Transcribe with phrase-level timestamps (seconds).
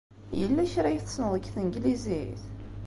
[0.39, 2.41] Yella kra ay tessneḍ deg tanglizit?